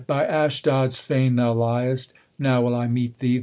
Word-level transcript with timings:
By 0.07 0.25
Ashdod's 0.25 0.97
fane 0.97 1.35
thou 1.35 1.53
ly'st. 1.53 2.13
Now 2.39 2.63
will 2.63 2.73
I 2.73 2.87
meet 2.87 3.19
thee. 3.19 3.39